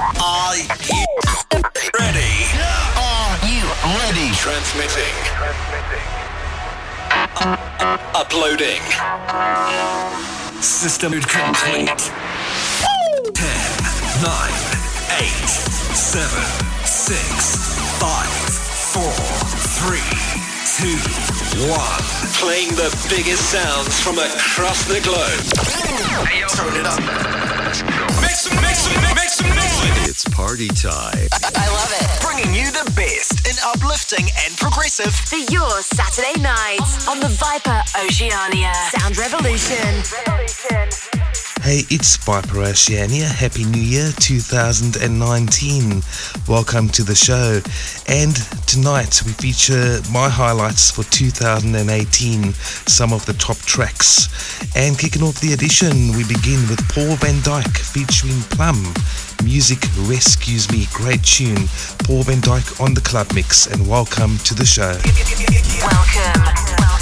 Are 0.00 0.56
you 0.56 1.04
ready? 2.00 2.32
Are 2.96 3.36
you 3.44 3.60
ready? 4.00 4.32
Transmitting. 4.32 5.12
Uploading. 8.16 8.80
System 10.62 11.12
complete. 11.12 11.92
10, 13.34 13.44
9, 14.24 14.40
8, 15.20 15.28
7, 15.92 16.44
6, 16.86 17.20
5, 18.00 18.28
4, 18.96 19.04
3, 19.84 20.00
2, 20.80 20.96
1. 21.68 21.80
Playing 22.40 22.70
the 22.70 22.88
biggest 23.10 23.50
sounds 23.50 24.00
from 24.00 24.18
across 24.18 24.82
the 24.88 25.00
globe. 25.02 25.44
Hey, 26.26 26.40
yo. 26.40 26.46
Turn 26.48 26.74
it 26.80 26.86
up. 26.86 27.49
It's 30.06 30.24
party 30.28 30.68
time. 30.68 31.26
I 31.56 31.66
love 31.74 31.90
it. 31.98 32.22
Bringing 32.22 32.54
you 32.54 32.70
the 32.70 32.88
best 32.94 33.48
in 33.48 33.56
uplifting 33.66 34.28
and 34.46 34.56
progressive. 34.56 35.12
For 35.12 35.38
your 35.52 35.82
Saturday 35.82 36.40
nights 36.40 37.08
on 37.08 37.18
the 37.18 37.28
Viper 37.28 37.82
Oceania 37.98 38.72
Sound 38.92 39.18
Revolution. 39.18 40.04
Hey, 41.62 41.84
it's 41.90 42.16
Viper 42.16 42.62
Oceania. 42.62 43.26
Happy 43.26 43.64
New 43.64 43.82
Year 43.82 44.12
2019. 44.16 46.02
Welcome 46.48 46.88
to 46.88 47.04
the 47.04 47.14
show. 47.14 47.60
And 48.08 48.34
tonight 48.66 49.20
we 49.26 49.32
feature 49.32 50.00
my 50.10 50.30
highlights 50.30 50.90
for 50.90 51.04
2018, 51.04 52.54
some 52.88 53.12
of 53.12 53.26
the 53.26 53.34
top 53.34 53.58
tracks. 53.58 54.30
And 54.74 54.98
kicking 54.98 55.22
off 55.22 55.38
the 55.40 55.52
edition, 55.52 56.16
we 56.16 56.24
begin 56.24 56.66
with 56.66 56.80
Paul 56.88 57.14
Van 57.16 57.36
Dyk 57.44 57.76
featuring 57.76 58.40
Plumb. 58.56 58.94
Music 59.44 59.78
Rescues 60.08 60.72
Me. 60.72 60.86
Great 60.94 61.22
tune. 61.22 61.68
Paul 62.04 62.22
Van 62.22 62.40
Dyk 62.40 62.80
on 62.80 62.94
the 62.94 63.02
club 63.02 63.34
mix. 63.34 63.66
And 63.66 63.86
welcome 63.86 64.38
to 64.48 64.54
the 64.54 64.64
show. 64.64 64.96
Welcome. 65.84 66.42
Welcome. 66.42 66.99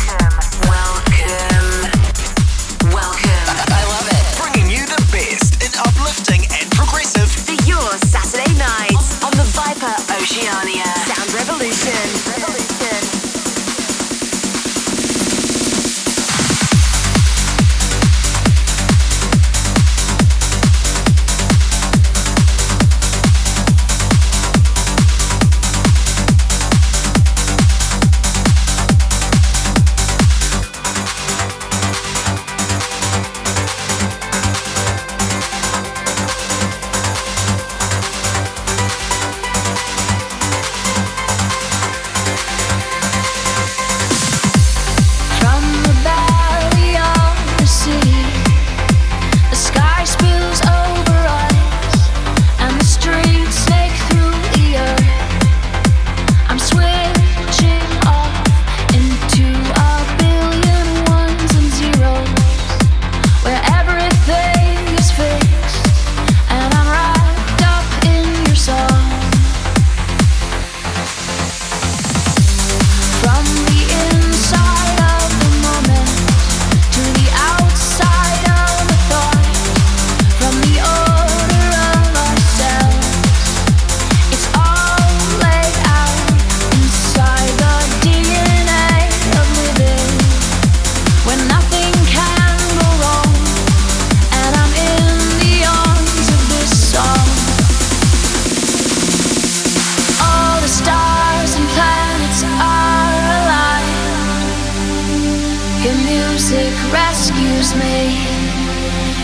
Saturday 7.98 8.52
nights 8.54 9.22
on 9.24 9.30
the 9.32 9.44
Viper 9.54 9.94
Oceania 10.14 10.84
Sound 11.06 11.32
Revolution. 11.34 12.32
Revolution. 12.32 12.67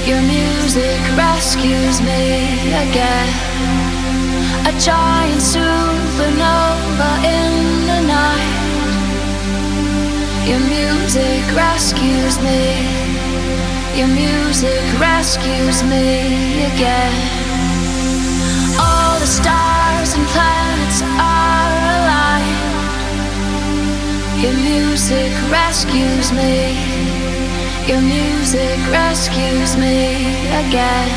Your 0.07 0.21
music 0.21 1.01
rescues 1.17 2.03
me 2.03 2.69
again. 2.85 3.29
A 4.69 4.73
giant 4.79 5.41
supernova 5.41 7.11
in 7.25 7.87
the 7.89 8.01
night. 8.07 8.55
Your 10.47 10.61
music 10.61 11.43
rescues 11.57 12.39
me. 12.45 12.85
Your 13.97 14.09
music 14.09 14.85
rescues 15.01 15.83
me 15.85 16.67
again. 16.73 17.15
All 18.79 19.19
the 19.19 19.27
stars 19.27 20.13
and 20.13 20.27
planets 20.35 21.01
are 21.17 21.77
alive. 21.97 22.61
Your 24.43 24.53
music 24.53 25.33
rescues 25.51 26.31
me. 26.31 26.94
Your 27.87 28.01
music 28.01 28.79
rescues 28.91 29.77
me 29.77 30.17
again. 30.49 31.11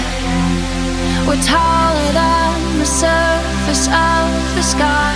We're 1.26 1.42
taller 1.42 2.12
than 2.12 2.80
the 2.80 2.86
surface 2.86 3.88
of 3.88 4.56
the 4.56 4.62
sky. 4.62 5.16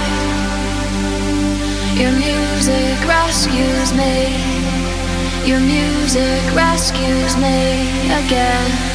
Your 2.00 2.14
music 2.14 2.98
rescues 3.06 3.94
me. 3.94 4.32
Your 5.46 5.60
music 5.60 6.42
rescues 6.56 7.36
me 7.36 8.00
again. 8.24 8.91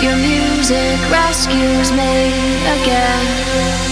Your 0.00 0.14
music 0.14 1.00
rescues 1.10 1.90
me 1.90 2.30
again. 2.80 3.87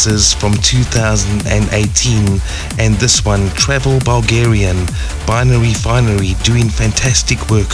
From 0.00 0.54
2018. 0.54 2.40
And 2.78 2.94
this 2.94 3.22
one, 3.22 3.50
Travel 3.50 3.98
Bulgarian, 4.00 4.86
Binary 5.26 5.74
Finery, 5.74 6.34
doing 6.42 6.70
fantastic 6.70 7.50
work 7.50 7.68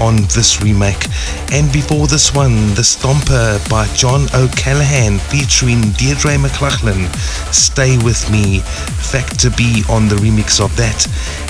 on 0.00 0.16
this 0.30 0.62
remake. 0.62 1.08
And 1.50 1.72
before 1.72 2.06
this 2.06 2.32
one, 2.32 2.54
The 2.76 2.86
Stomper 2.86 3.58
by 3.68 3.88
John 3.96 4.28
O'Callaghan 4.32 5.18
featuring 5.18 5.80
Deirdre 5.98 6.38
McLaughlin, 6.38 7.08
Stay 7.50 7.98
With 7.98 8.30
Me, 8.30 8.60
Factor 8.60 9.50
B 9.50 9.82
on 9.90 10.06
the 10.06 10.16
remix 10.16 10.64
of 10.64 10.76
that. 10.76 11.08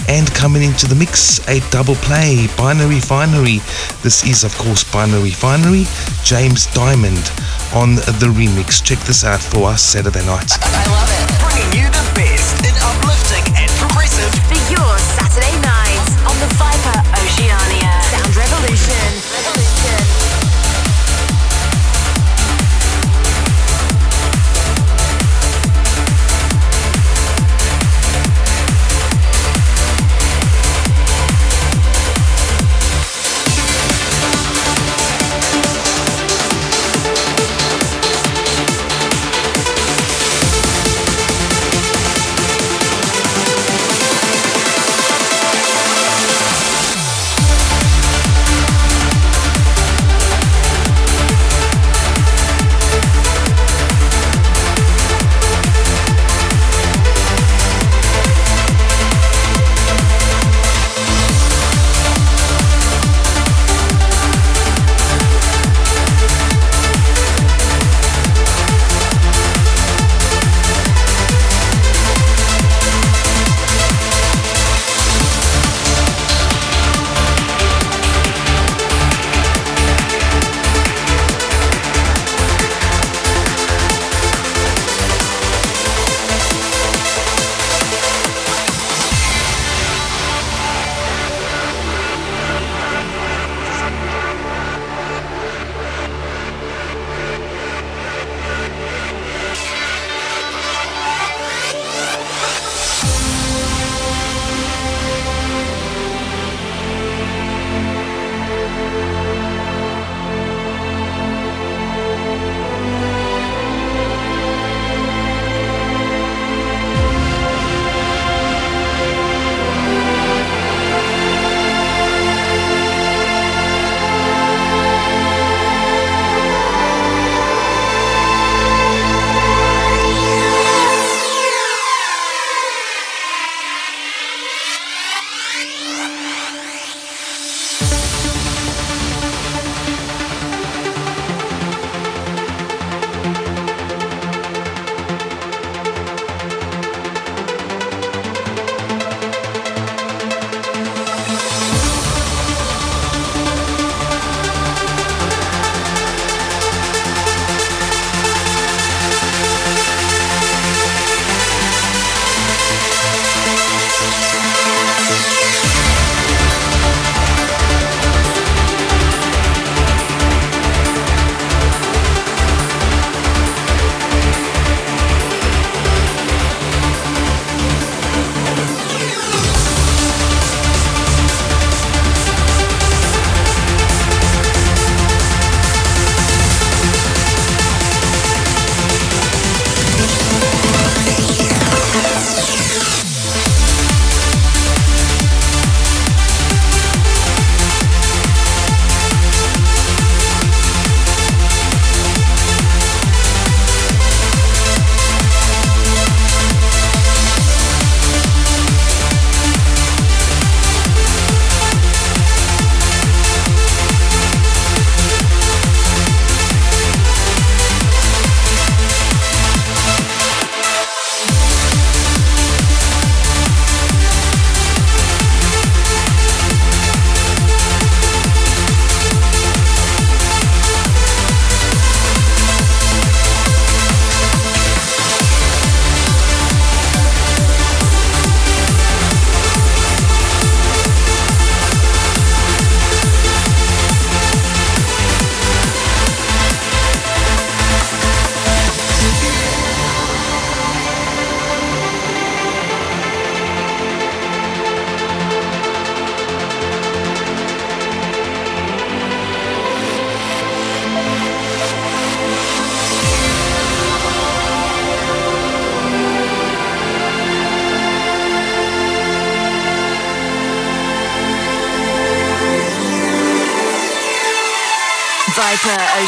And 0.08 0.32
coming 0.32 0.62
into 0.62 0.86
the 0.86 0.94
mix, 0.94 1.46
a 1.46 1.60
double 1.68 1.96
play, 1.96 2.48
Binary 2.56 3.00
Finery. 3.00 3.60
This 4.02 4.24
is, 4.24 4.44
of 4.44 4.56
course, 4.56 4.82
Binary 4.82 5.32
Finery, 5.32 5.84
James 6.24 6.72
Diamond 6.72 7.30
on 7.74 7.96
the 7.96 8.28
remix. 8.36 8.82
Check 8.82 8.98
this 9.00 9.24
out 9.24 9.40
for 9.40 9.68
us 9.68 9.82
Saturday 9.82 10.24
night. 10.26 10.52
I 10.60 10.84
love 10.92 11.08
it. 11.08 11.24
Bringing 11.40 11.70
you 11.72 11.86
the 11.88 12.06
best 12.14 12.60
in 12.64 12.74
uplifting 12.80 13.44
and 13.56 13.70
progressive. 13.80 14.32
For 14.48 14.60
your 14.72 14.92
Saturday 14.98 15.56
night 15.60 16.04
on 16.28 16.36
the 16.40 16.48
Viper 16.56 16.98
Oceania. 17.16 17.92
Sound 18.12 18.36
Revolution. 18.36 18.94
Revolution. 18.94 19.31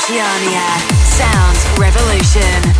Oceania. 0.05 0.61
Sound 1.17 1.79
Revolution. 1.79 2.74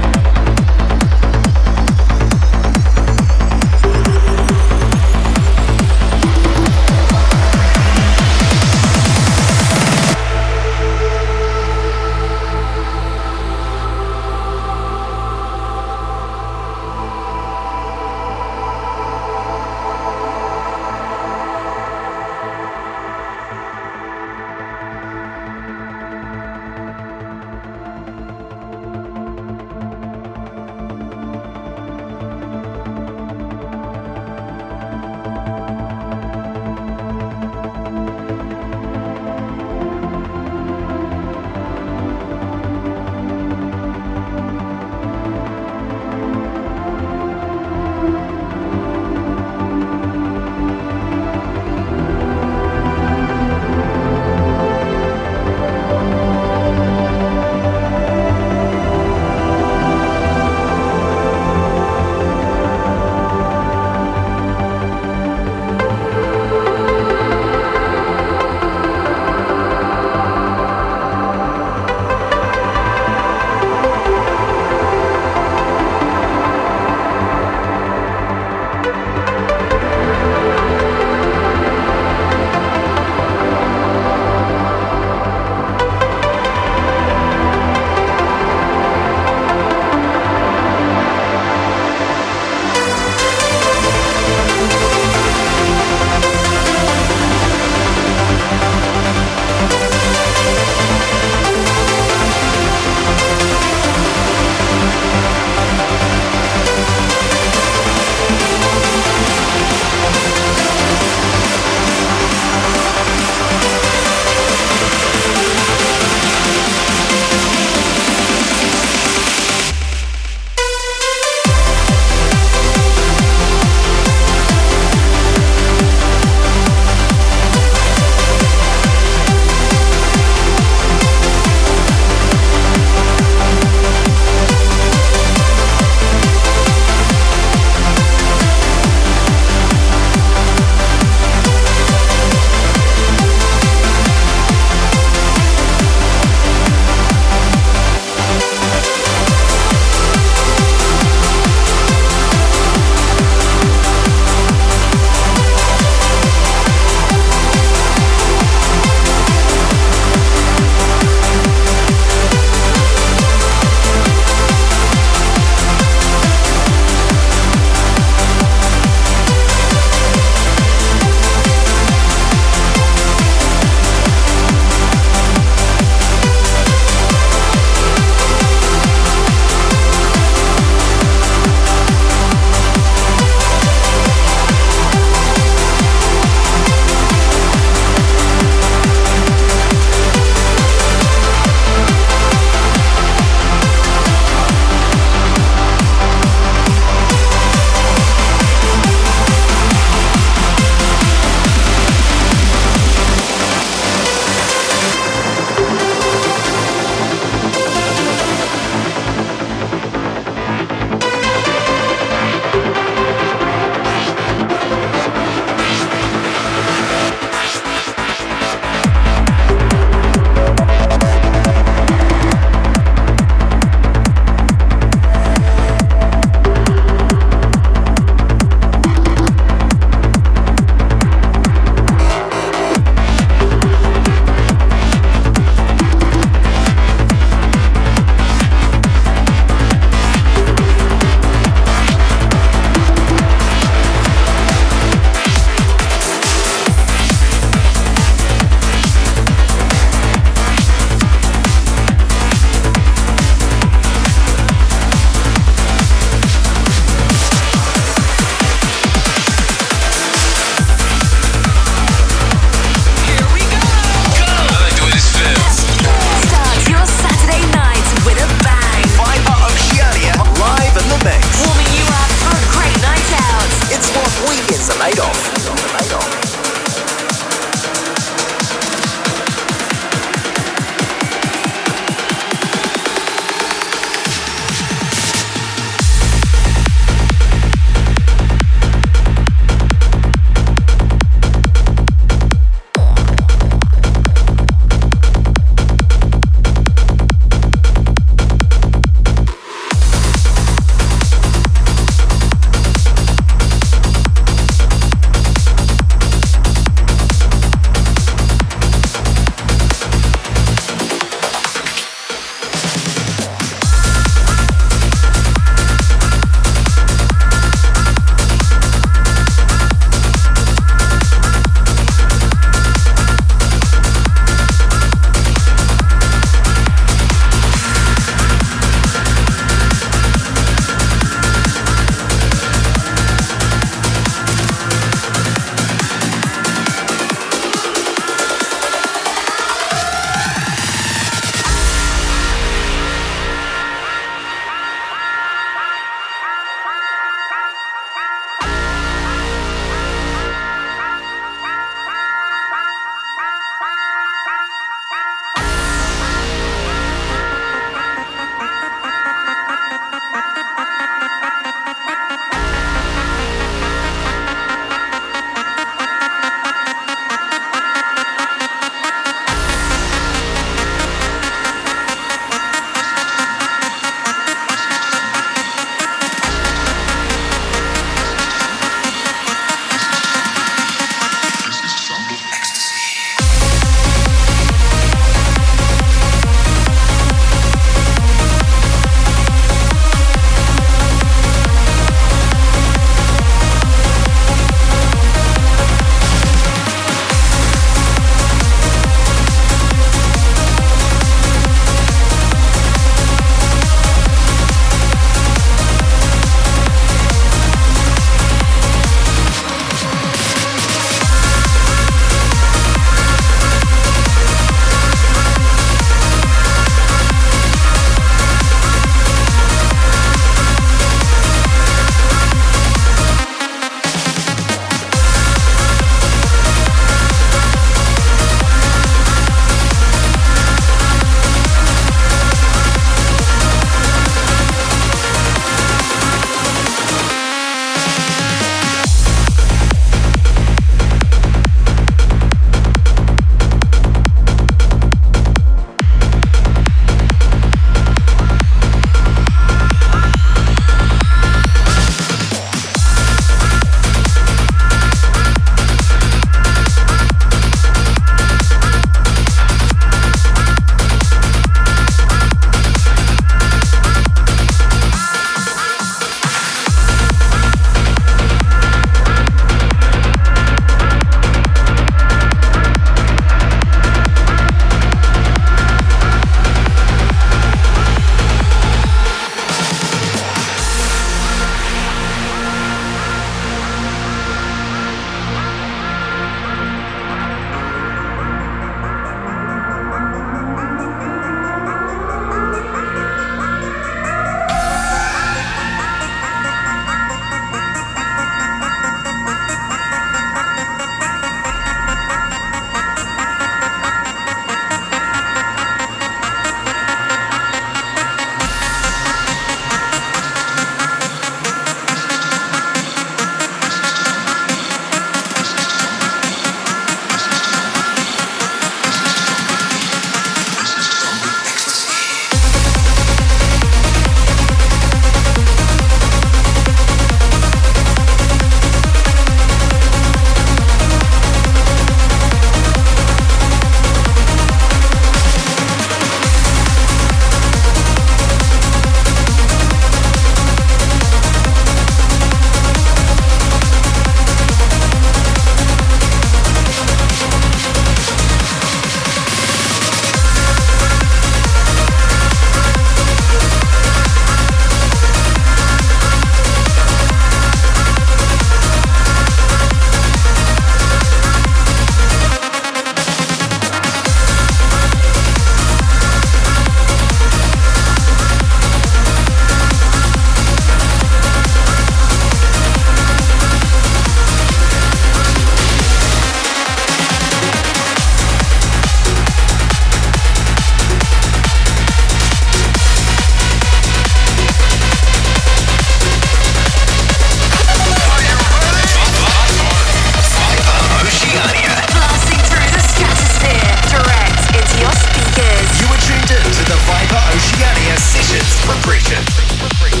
free. 599.11 600.00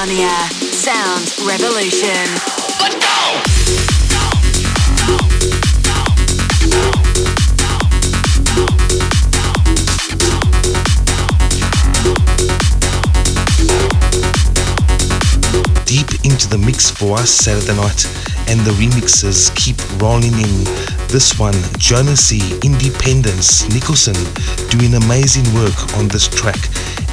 Oceania. 0.00 0.30
Sound 0.72 1.30
Revolution. 1.46 2.08
Let's 2.80 2.96
go! 2.96 3.20
Deep 15.84 16.24
into 16.24 16.48
the 16.48 16.56
mix 16.64 16.90
for 16.90 17.18
us 17.18 17.30
Saturday 17.30 17.76
night, 17.76 18.06
and 18.48 18.58
the 18.60 18.70
remixes 18.80 19.54
keep 19.54 19.76
rolling 20.00 20.32
in. 20.32 20.64
This 21.08 21.38
one, 21.38 21.52
Jonasy, 21.76 22.40
Independence, 22.64 23.68
Nicholson, 23.68 24.14
doing 24.70 24.94
amazing 24.94 25.44
work 25.52 25.94
on 25.98 26.08
this 26.08 26.26
track. 26.26 26.69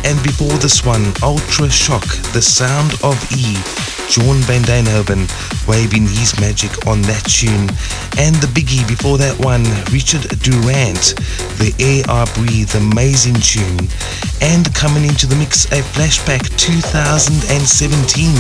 And 0.08 0.24
before 0.24 0.56
this 0.64 0.86
one, 0.86 1.12
Ultra 1.22 1.70
Shock, 1.70 2.08
The 2.32 2.42
Sound 2.42 2.94
of 3.04 3.20
E, 3.36 3.60
John 4.08 4.40
Van 4.48 4.64
Denhoven 4.64 5.28
waving 5.68 6.08
his 6.08 6.40
magic 6.40 6.88
on 6.88 7.02
that 7.12 7.28
tune. 7.28 7.68
And 8.16 8.34
the 8.40 8.48
biggie 8.48 8.88
before 8.88 9.18
that 9.18 9.36
one, 9.44 9.68
Richard 9.92 10.24
Durand, 10.40 11.20
The 11.60 11.76
Air 11.84 12.08
I 12.08 12.24
Breathe, 12.40 12.74
amazing 12.76 13.36
tune. 13.44 13.92
And 14.40 14.74
coming 14.74 15.04
into 15.04 15.28
the 15.28 15.36
mix, 15.36 15.66
a 15.76 15.84
flashback 15.84 16.56
2017, 16.56 18.32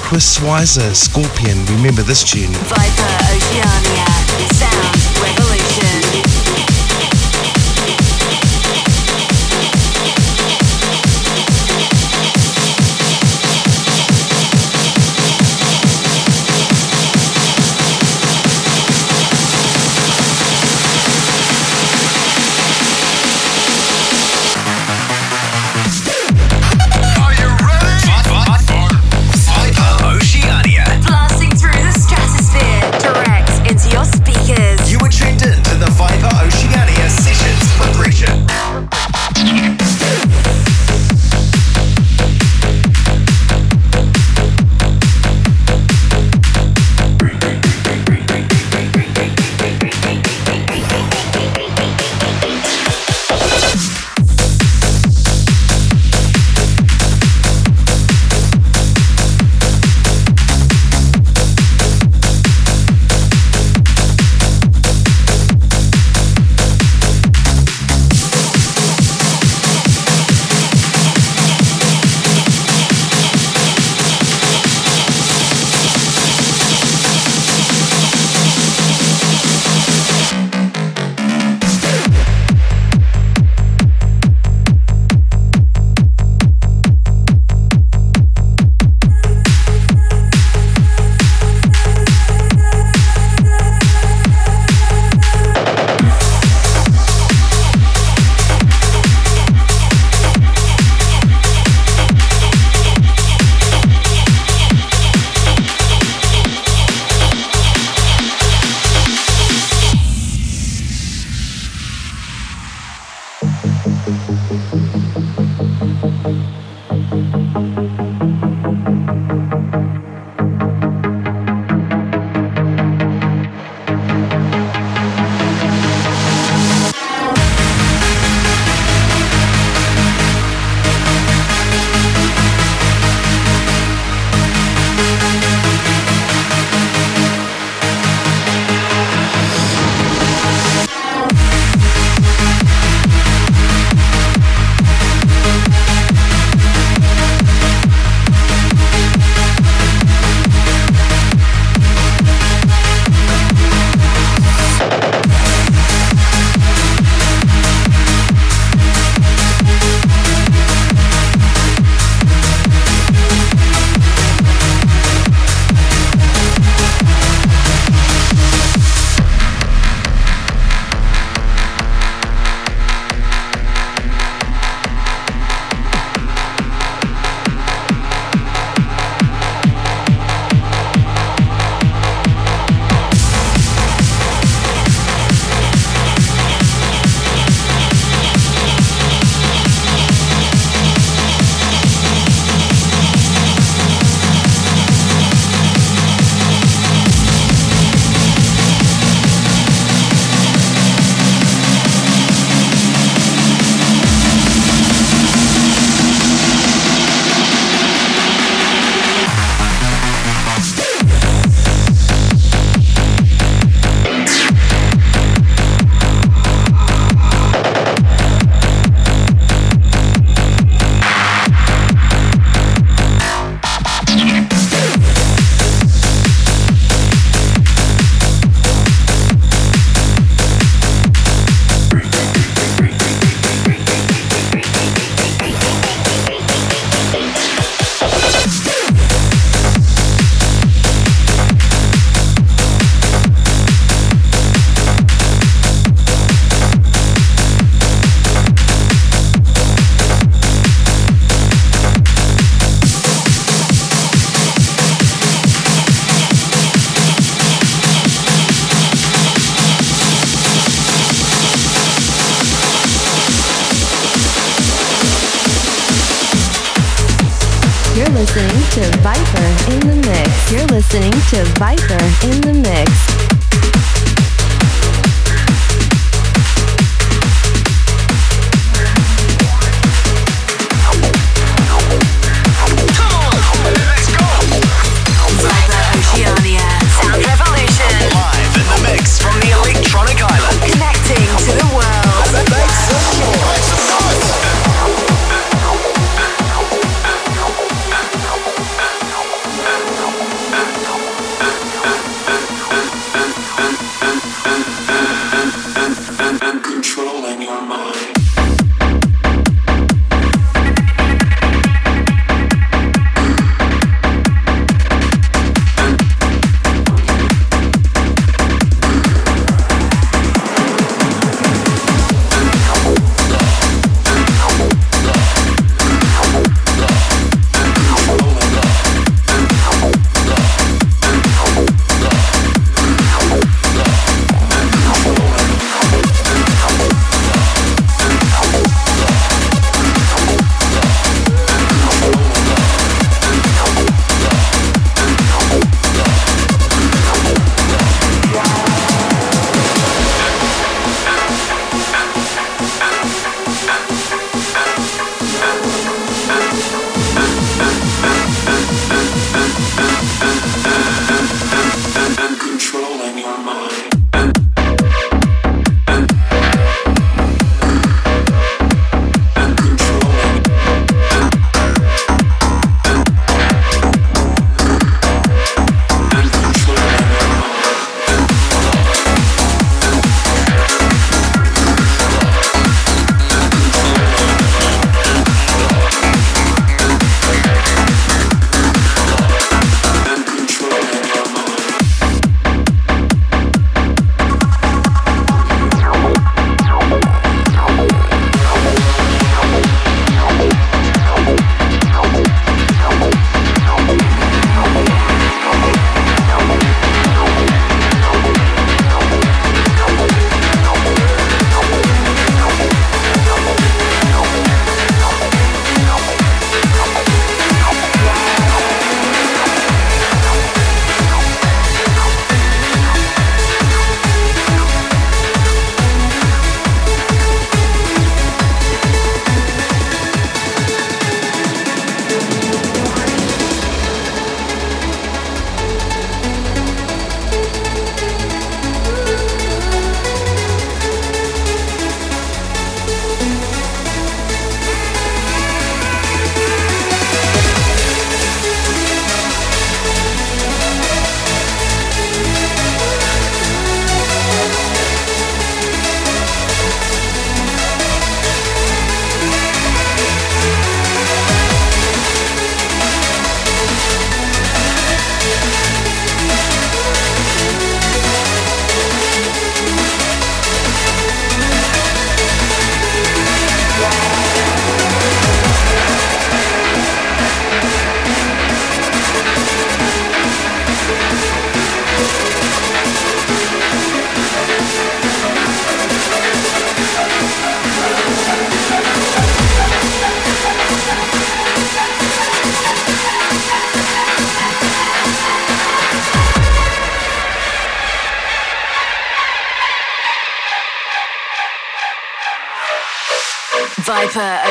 Chris 0.00 0.38
Weiser, 0.40 0.96
Scorpion, 0.96 1.60
remember 1.76 2.00
this 2.00 2.24
tune. 2.24 2.48
Viper 2.64 3.12
Oceania. 3.28 4.10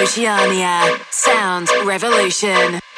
Oceania. 0.10 1.00
Sound 1.12 1.70
Revolution. 1.86 2.89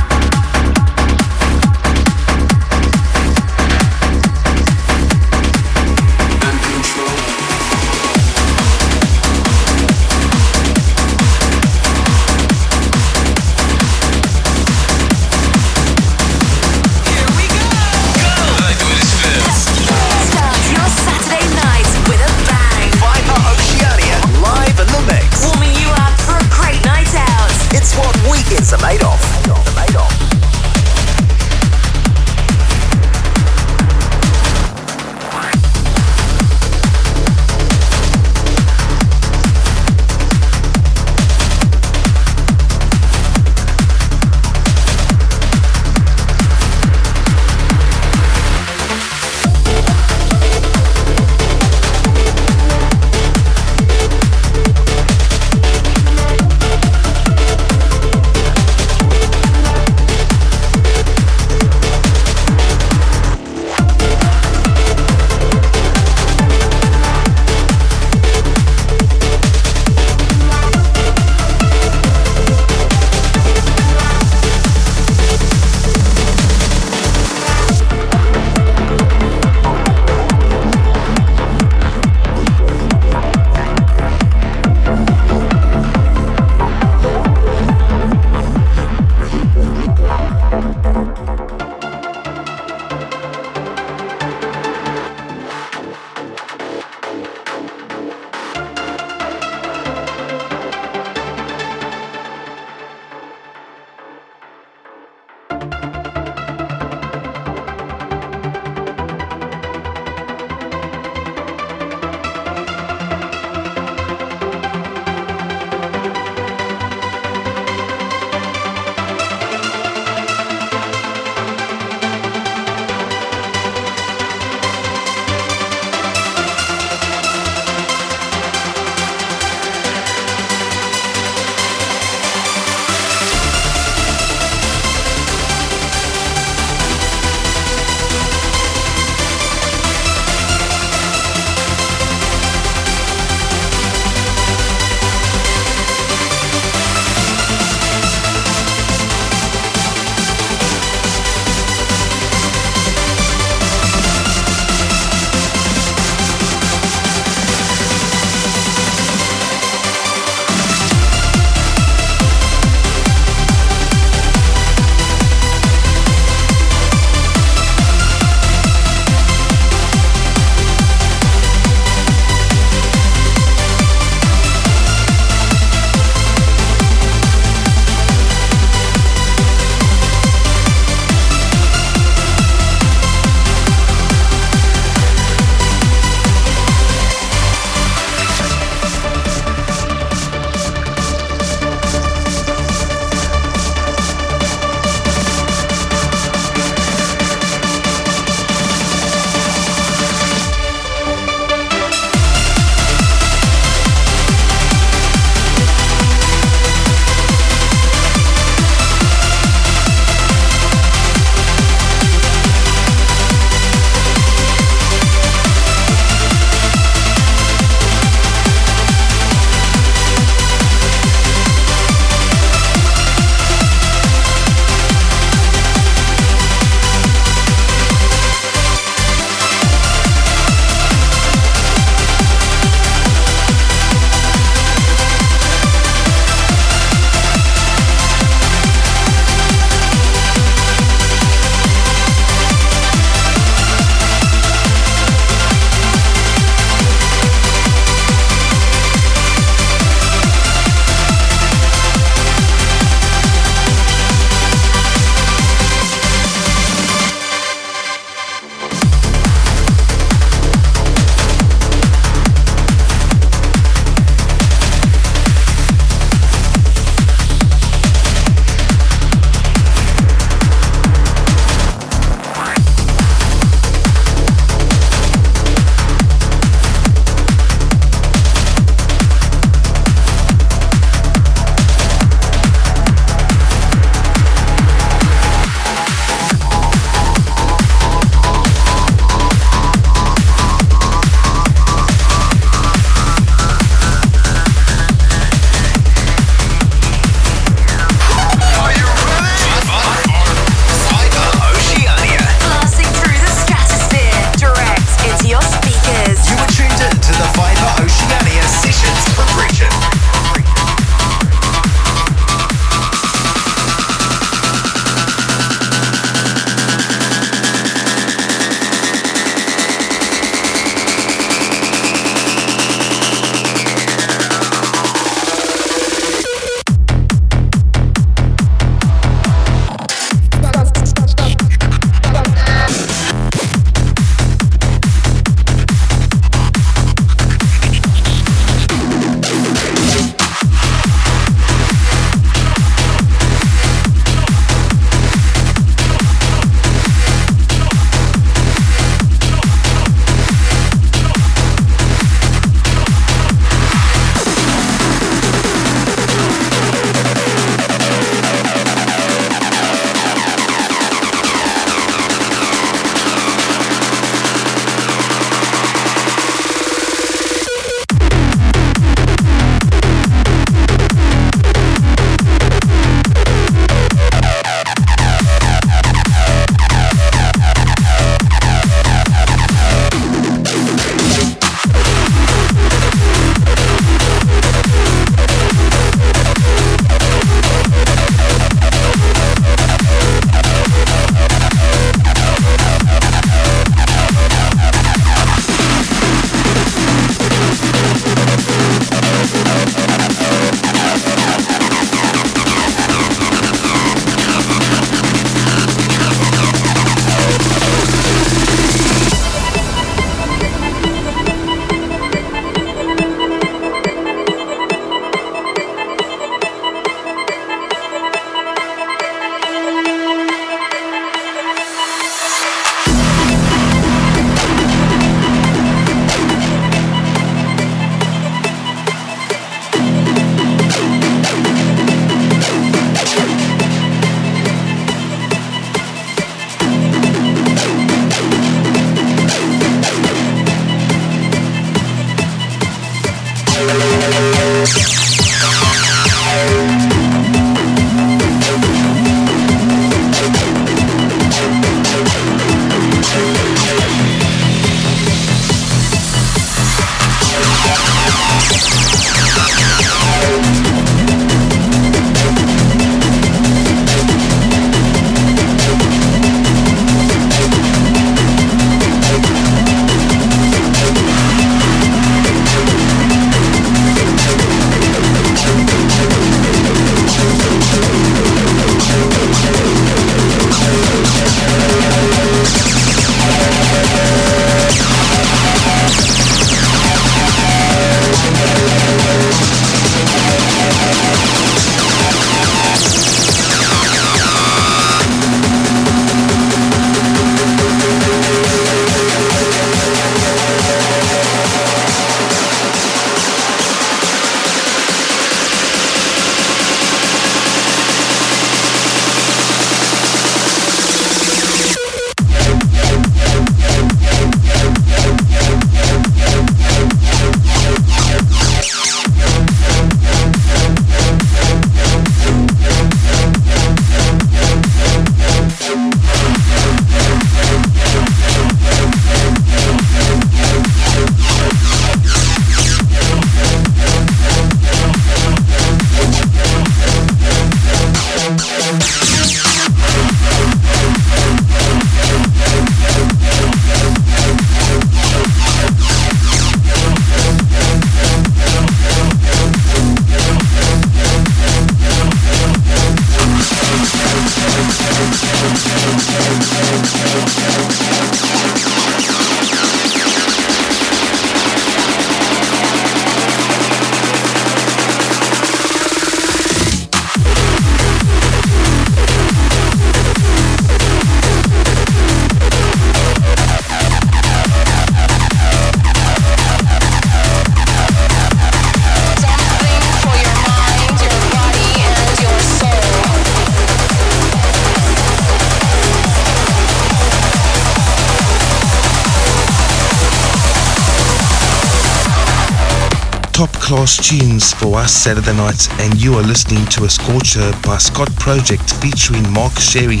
Class 593.68 593.98
tunes 593.98 594.54
for 594.54 594.78
us 594.78 594.94
Saturday 594.94 595.36
night, 595.36 595.68
and 595.80 596.00
you 596.00 596.14
are 596.14 596.22
listening 596.22 596.64
to 596.68 596.84
a 596.84 596.88
scorcher 596.88 597.52
by 597.62 597.76
Scot 597.76 598.08
Project 598.16 598.72
featuring 598.80 599.30
Mark 599.30 599.52
Sherry, 599.58 600.00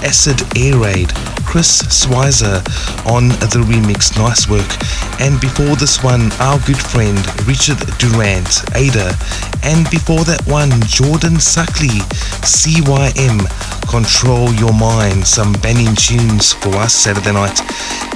Acid 0.00 0.40
Air 0.56 0.78
Raid, 0.78 1.12
Chris 1.44 1.82
Schweizer 1.92 2.64
on 3.04 3.28
the 3.52 3.60
remix. 3.68 4.16
Nice 4.16 4.48
work. 4.48 4.64
And 5.20 5.38
before 5.42 5.76
this 5.76 6.02
one, 6.02 6.32
our 6.40 6.58
good 6.64 6.80
friend 6.80 7.20
Richard 7.44 7.84
Durand, 8.00 8.48
Ada. 8.74 9.12
And 9.60 9.84
before 9.90 10.24
that 10.24 10.40
one, 10.48 10.72
Jordan 10.88 11.36
Suckley, 11.36 12.00
CYM, 12.40 13.44
Control 13.92 14.48
Your 14.54 14.72
Mind. 14.72 15.26
Some 15.26 15.52
banging 15.60 15.94
tunes 15.96 16.54
for 16.54 16.74
us 16.80 16.94
Saturday 16.94 17.32
night. 17.32 17.60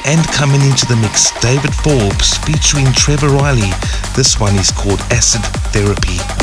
And 0.09 0.24
coming 0.32 0.62
into 0.62 0.86
the 0.86 0.97
mix, 0.97 1.36
David 1.42 1.74
Forbes 1.84 2.38
featuring 2.49 2.86
Trevor 2.97 3.28
Riley. 3.28 3.74
This 4.16 4.40
one 4.40 4.54
is 4.56 4.70
called 4.70 4.98
Acid 5.10 5.42
Therapy. 5.74 6.36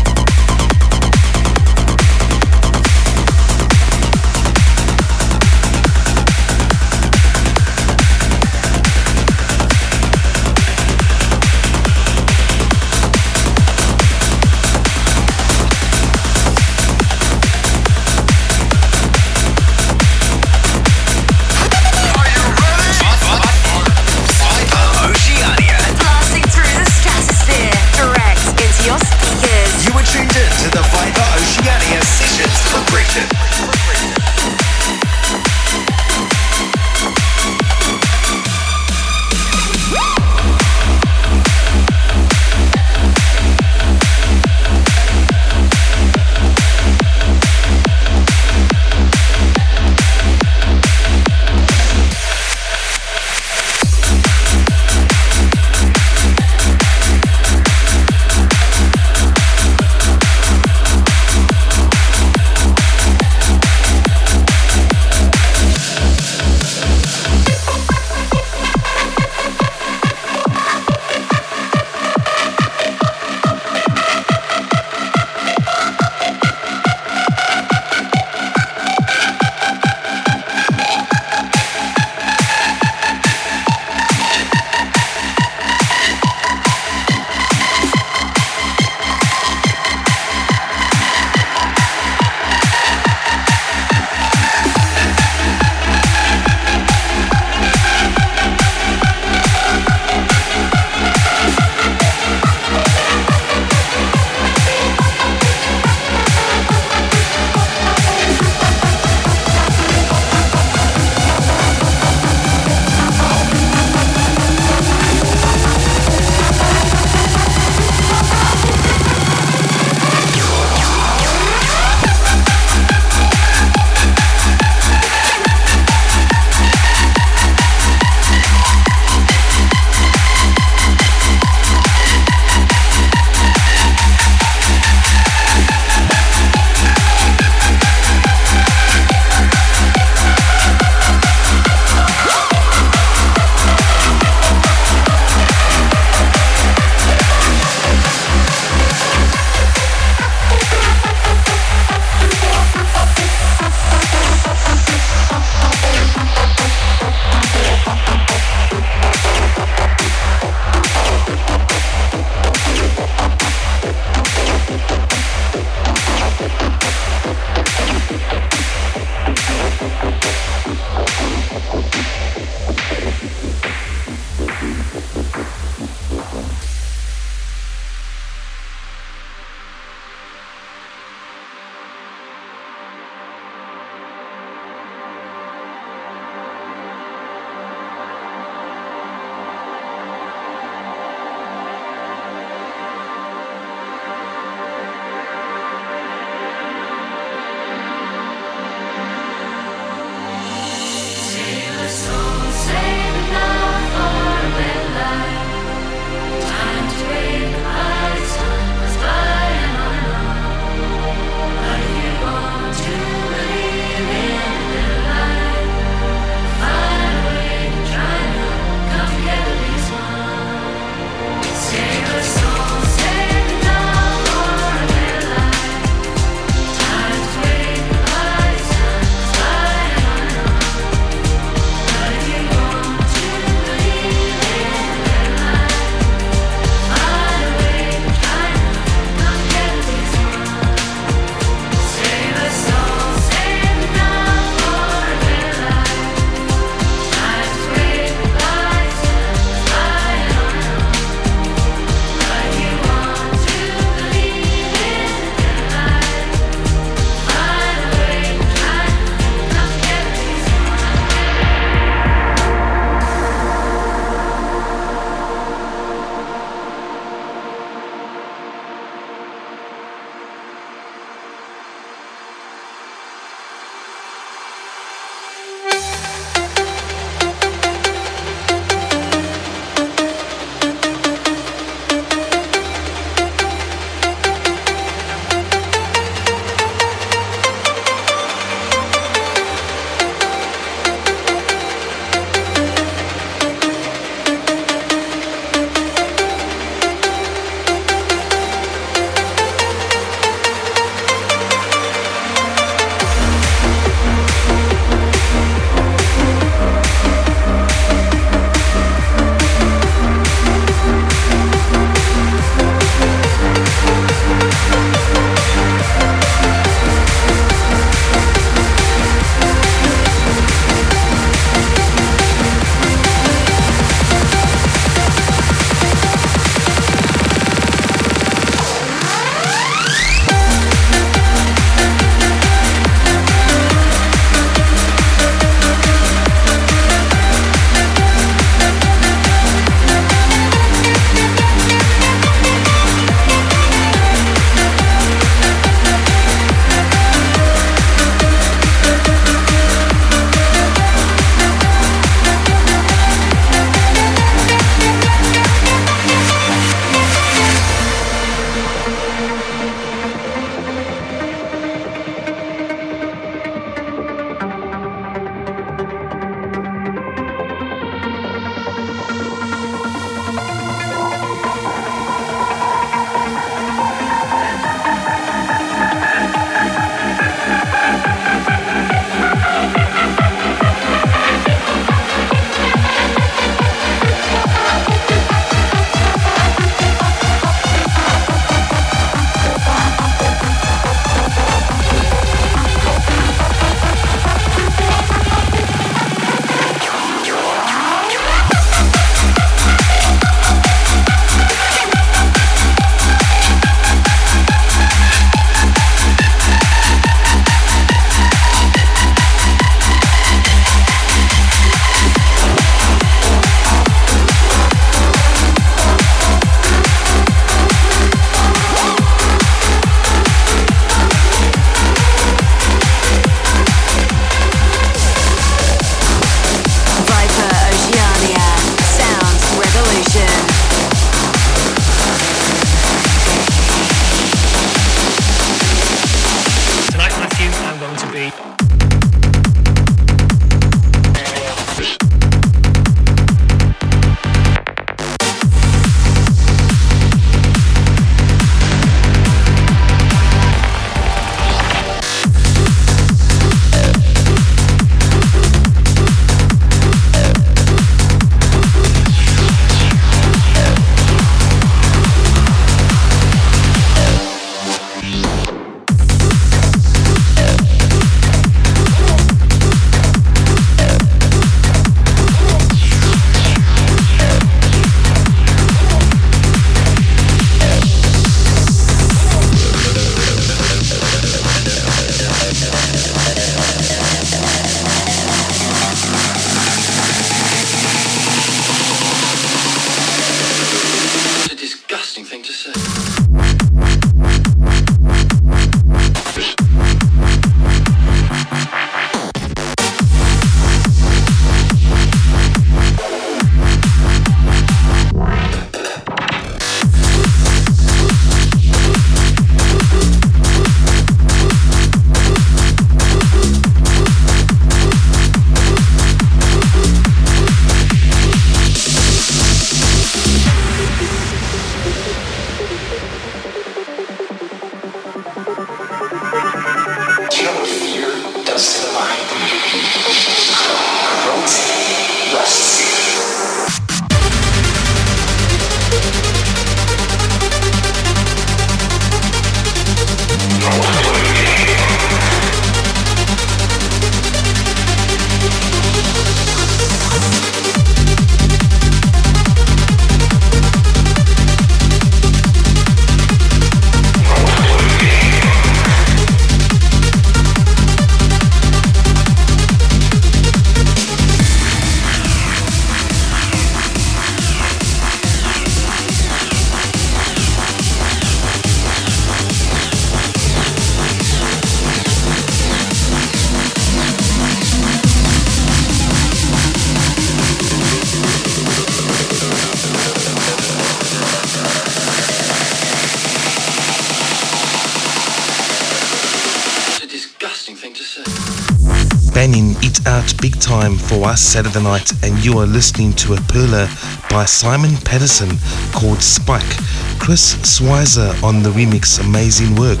Time 590.80 590.96
for 590.96 591.26
us 591.26 591.42
Saturday 591.42 591.82
night, 591.82 592.10
and 592.24 592.42
you 592.42 592.56
are 592.58 592.66
listening 592.66 593.12
to 593.12 593.34
a 593.34 593.36
perler 593.52 593.84
by 594.30 594.46
Simon 594.46 594.96
Patterson 595.04 595.50
called 595.92 596.22
Spike. 596.22 596.72
Chris 597.20 597.56
Schweizer 597.68 598.32
on 598.42 598.62
the 598.62 598.70
remix, 598.70 599.20
amazing 599.20 599.74
work. 599.74 600.00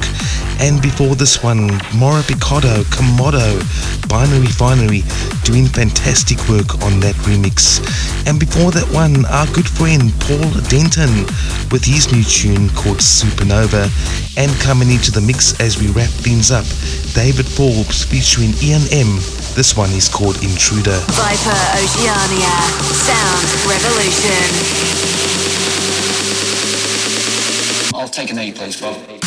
And 0.58 0.80
before 0.80 1.16
this 1.16 1.42
one, 1.42 1.66
Mauro 1.94 2.22
Picotto, 2.22 2.84
Komodo, 2.88 3.60
Binary 4.08 4.46
Finery, 4.46 5.02
doing 5.44 5.66
fantastic 5.66 6.38
work 6.48 6.72
on 6.80 6.98
that 7.00 7.14
remix. 7.28 7.84
And 8.26 8.40
before 8.40 8.70
that 8.70 8.88
one, 8.88 9.26
our 9.26 9.46
good 9.52 9.68
friend 9.68 10.10
Paul 10.20 10.48
Denton 10.72 11.12
with 11.68 11.84
his 11.84 12.10
new 12.10 12.24
tune 12.24 12.70
called 12.70 13.04
Supernova. 13.04 13.92
And 14.38 14.50
coming 14.60 14.90
into 14.90 15.12
the 15.12 15.20
mix 15.20 15.60
as 15.60 15.76
we 15.78 15.88
wrap 15.88 16.08
things 16.08 16.50
up, 16.50 16.64
David 17.12 17.44
Forbes 17.44 18.02
featuring 18.02 18.54
Ian 18.64 18.88
M 18.90 19.20
this 19.54 19.76
one 19.76 19.90
is 19.90 20.08
called 20.08 20.36
Intruder. 20.42 20.98
Viper 21.08 21.60
Oceania. 21.76 22.54
Sound 22.94 23.46
Revolution. 23.68 24.48
I'll 27.94 28.08
take 28.08 28.30
an 28.30 28.38
A, 28.38 28.52
please, 28.52 28.80
Bob. 28.80 29.19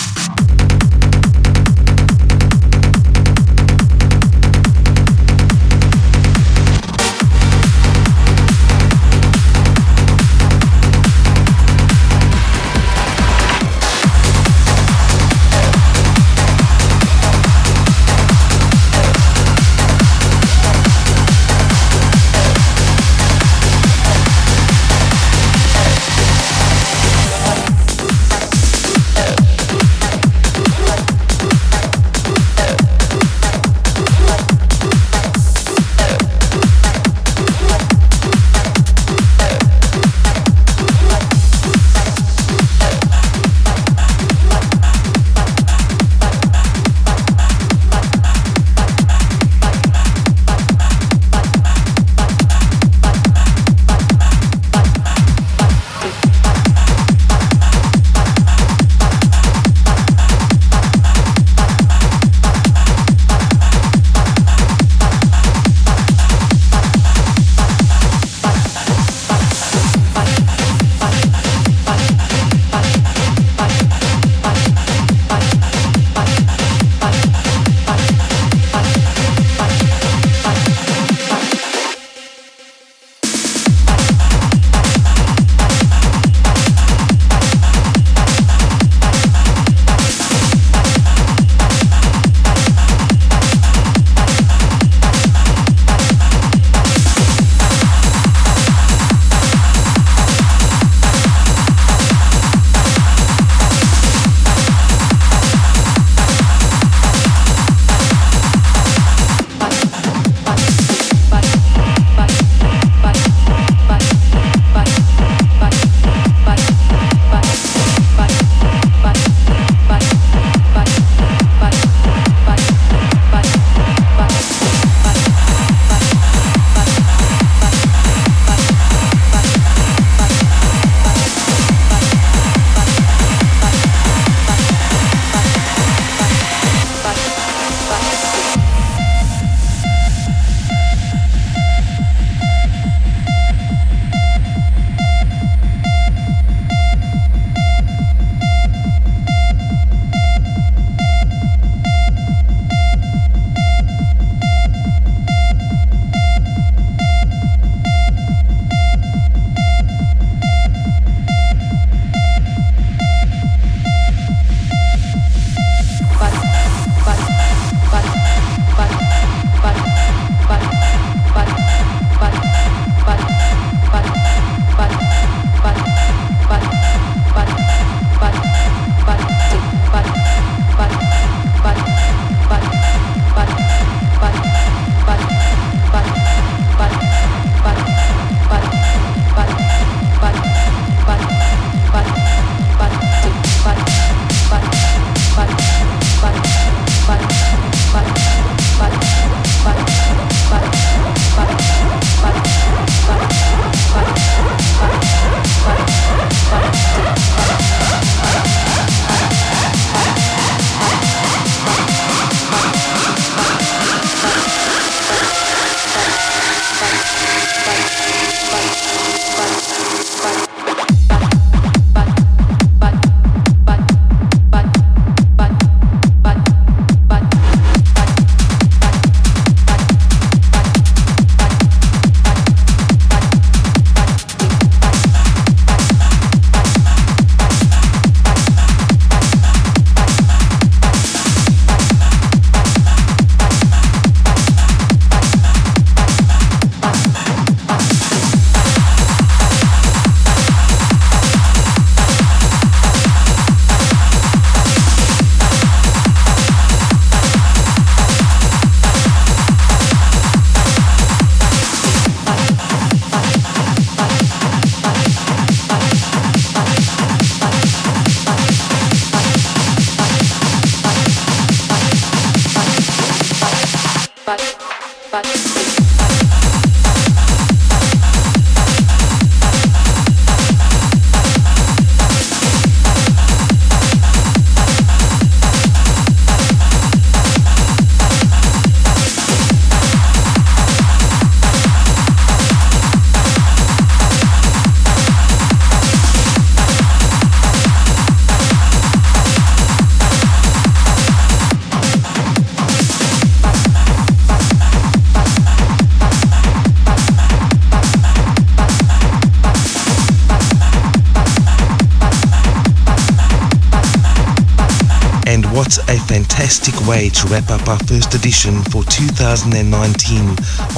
Fantastic 316.53 316.87
way 316.87 317.09
to 317.09 317.27
wrap 317.29 317.49
up 317.49 317.67
our 317.67 317.79
first 317.87 318.13
edition 318.13 318.61
for 318.65 318.83
2019 318.83 319.57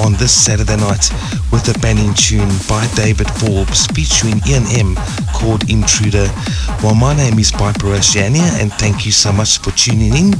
on 0.00 0.12
this 0.14 0.32
Saturday 0.32 0.76
night 0.76 1.12
with 1.52 1.68
a 1.68 1.78
banning 1.80 2.14
tune 2.14 2.48
by 2.66 2.86
David 2.96 3.28
Forbes 3.36 3.84
featuring 3.88 4.40
Ian 4.48 4.64
M 4.72 4.96
called 5.34 5.68
Intruder. 5.68 6.28
Well, 6.82 6.94
my 6.94 7.14
name 7.14 7.38
is 7.38 7.50
Viper 7.50 7.88
Oceania 7.88 8.48
and 8.56 8.72
thank 8.72 9.04
you 9.04 9.12
so 9.12 9.32
much 9.32 9.58
for 9.58 9.70
tuning 9.72 10.16
in. 10.16 10.32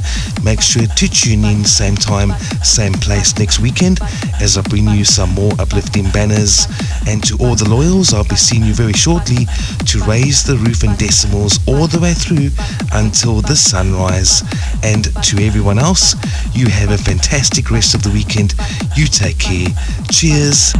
Make 0.43 0.61
sure 0.61 0.87
to 0.87 1.07
tune 1.07 1.45
in 1.45 1.63
same 1.65 1.95
time, 1.95 2.31
same 2.63 2.93
place 2.93 3.37
next 3.37 3.59
weekend 3.59 3.99
as 4.41 4.57
I 4.57 4.61
bring 4.61 4.87
you 4.89 5.05
some 5.05 5.29
more 5.35 5.51
uplifting 5.59 6.09
banners. 6.09 6.65
And 7.07 7.23
to 7.23 7.37
all 7.39 7.55
the 7.55 7.69
loyals, 7.69 8.13
I'll 8.13 8.23
be 8.23 8.35
seeing 8.35 8.63
you 8.63 8.73
very 8.73 8.93
shortly 8.93 9.47
to 9.85 10.03
raise 10.03 10.43
the 10.43 10.57
roof 10.57 10.83
and 10.83 10.97
decimals 10.97 11.59
all 11.65 11.87
the 11.87 11.99
way 11.99 12.13
through 12.13 12.51
until 12.91 13.41
the 13.41 13.55
sunrise. 13.55 14.43
And 14.83 15.05
to 15.23 15.45
everyone 15.45 15.79
else, 15.79 16.15
you 16.53 16.67
have 16.67 16.91
a 16.91 16.97
fantastic 16.97 17.71
rest 17.71 17.95
of 17.95 18.03
the 18.03 18.09
weekend. 18.09 18.55
You 18.95 19.07
take 19.07 19.39
care. 19.39 19.67
Cheers. 20.11 20.73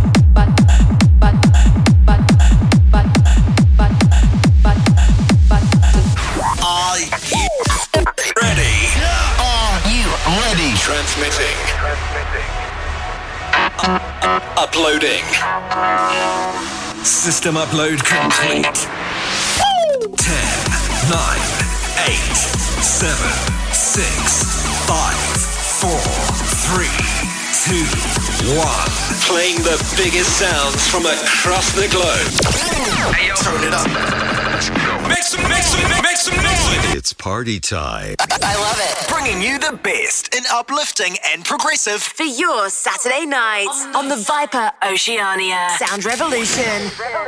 System 17.27 17.55
upload 17.55 17.99
complete. 18.05 18.63
10, 18.63 18.71
9, 21.11 21.19
8, 22.07 22.15
7, 22.79 23.19
6, 23.73 24.87
5, 24.87 25.11
4, 25.83 25.91
3, 26.71 26.87
2, 27.67 27.83
1. 28.55 28.63
Playing 29.27 29.57
the 29.57 29.75
biggest 29.97 30.39
sounds 30.39 30.87
from 30.87 31.05
across 31.05 31.75
the 31.75 31.89
globe. 31.91 32.31
Turn 33.43 33.61
it 33.67 33.73
up. 33.73 33.91
Make 35.09 35.23
some, 35.23 35.43
make 35.49 35.63
some, 35.63 35.83
make 36.01 36.15
some 36.15 36.35
noise. 36.37 36.95
It's 36.95 37.11
party 37.11 37.59
time. 37.59 38.15
I 38.21 38.55
love 38.55 38.79
it. 38.79 39.09
Bringing 39.09 39.41
you 39.41 39.59
the 39.59 39.77
best 39.83 40.33
in 40.33 40.43
uplifting 40.49 41.16
and 41.37 41.45
progressive. 41.45 42.01
For 42.01 42.23
your 42.23 42.69
Saturday 42.69 43.25
night 43.25 43.69
on 43.95 44.09
the 44.09 44.15
Viper 44.15 44.71
Oceania 44.83 45.69
Sound 45.77 46.03
Revolution. 46.03 46.89
Revolution. 46.99 47.26